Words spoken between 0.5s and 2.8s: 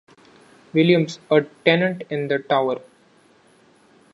Williams, a tenant in the tower.